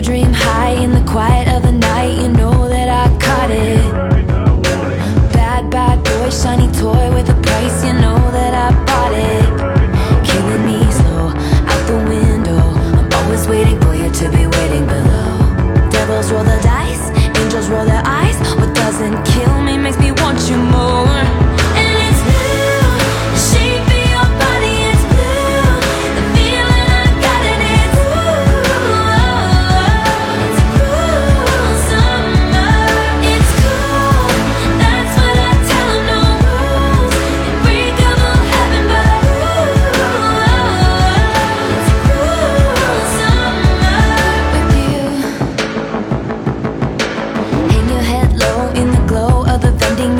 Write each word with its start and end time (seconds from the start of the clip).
dream 0.00 0.32
high 0.32 0.70
in 0.70 0.90
the 0.90 1.04
quiet 1.10 1.46
of 1.48 1.62
the 1.62 1.73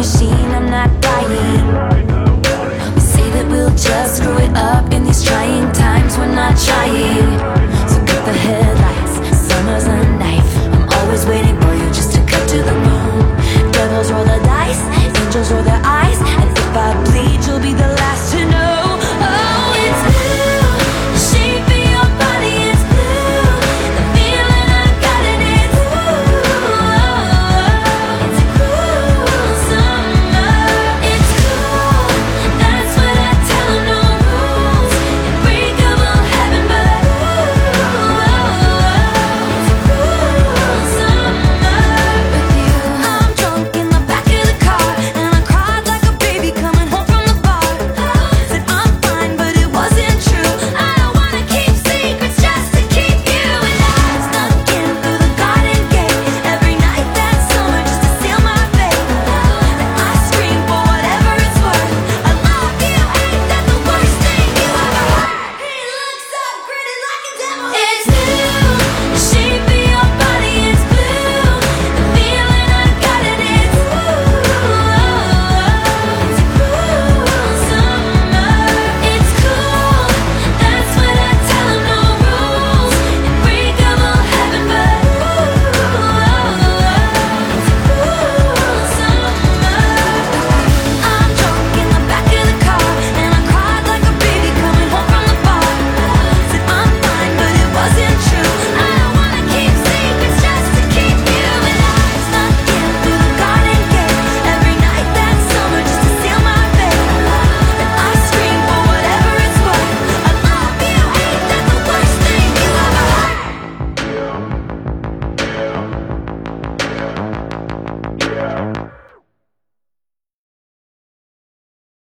machine, 0.04 0.50
I'm 0.50 0.68
not 0.68 1.00
dying. 1.00 1.73